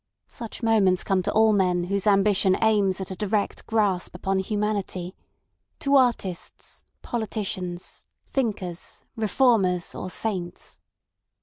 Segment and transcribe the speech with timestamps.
[0.27, 5.95] Such moments come to all men whose ambition aims at a direct grasp upon humanity—to
[5.95, 10.79] artists, politicians, thinkers, reformers, or saints.